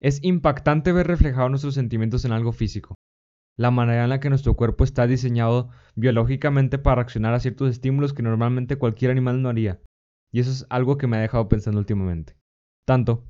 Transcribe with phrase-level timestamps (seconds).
[0.00, 2.94] Es impactante ver reflejados nuestros sentimientos en algo físico.
[3.58, 8.14] La manera en la que nuestro cuerpo está diseñado biológicamente para reaccionar a ciertos estímulos
[8.14, 9.82] que normalmente cualquier animal no haría.
[10.32, 12.36] Y eso es algo que me ha dejado pensando últimamente.
[12.86, 13.26] Tanto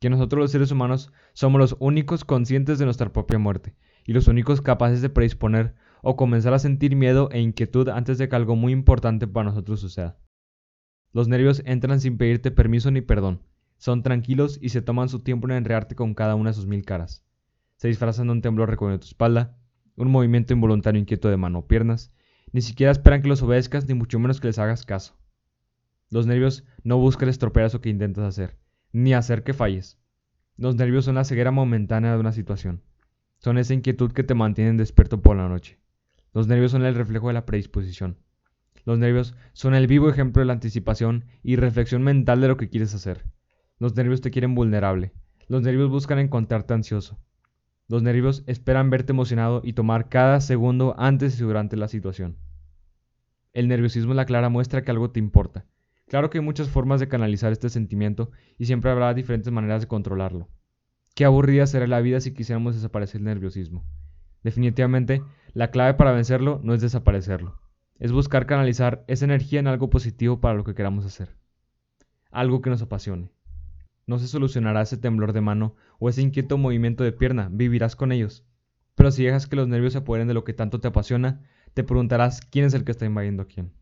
[0.00, 4.26] que nosotros los seres humanos somos los únicos conscientes de nuestra propia muerte y los
[4.26, 8.56] únicos capaces de predisponer o comenzar a sentir miedo e inquietud antes de que algo
[8.56, 10.18] muy importante para nosotros suceda.
[11.12, 13.42] Los nervios entran sin pedirte permiso ni perdón,
[13.78, 16.84] son tranquilos y se toman su tiempo en enredarte con cada una de sus mil
[16.84, 17.24] caras.
[17.76, 19.56] Se disfrazan de un temblor recorriendo tu espalda,
[19.96, 22.12] un movimiento involuntario inquieto de mano o piernas,
[22.52, 25.16] ni siquiera esperan que los obedezcas ni mucho menos que les hagas caso.
[26.10, 28.56] Los nervios no buscan estropear eso que intentas hacer,
[28.92, 29.98] ni hacer que falles.
[30.56, 32.82] Los nervios son la ceguera momentánea de una situación.
[33.38, 35.78] Son esa inquietud que te mantienen despierto por la noche.
[36.32, 38.18] Los nervios son el reflejo de la predisposición.
[38.84, 42.68] Los nervios son el vivo ejemplo de la anticipación y reflexión mental de lo que
[42.68, 43.24] quieres hacer.
[43.78, 45.12] Los nervios te quieren vulnerable.
[45.48, 47.18] Los nervios buscan encontrarte ansioso.
[47.88, 52.36] Los nervios esperan verte emocionado y tomar cada segundo antes y durante la situación.
[53.52, 55.66] El nerviosismo es la clara muestra que algo te importa.
[56.06, 59.88] Claro que hay muchas formas de canalizar este sentimiento y siempre habrá diferentes maneras de
[59.88, 60.48] controlarlo.
[61.14, 63.84] Qué aburrida será la vida si quisiéramos desaparecer el nerviosismo.
[64.42, 67.58] Definitivamente, la clave para vencerlo no es desaparecerlo,
[67.98, 71.36] es buscar canalizar esa energía en algo positivo para lo que queramos hacer.
[72.30, 73.30] Algo que nos apasione.
[74.06, 78.12] No se solucionará ese temblor de mano o ese inquieto movimiento de pierna, vivirás con
[78.12, 78.44] ellos.
[78.94, 81.42] Pero si dejas que los nervios se apoderen de lo que tanto te apasiona,
[81.74, 83.72] te preguntarás quién es el que está invadiendo a quién.